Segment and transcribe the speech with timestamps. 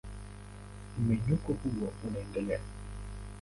[0.99, 2.59] Mmenyuko huo unaendelea.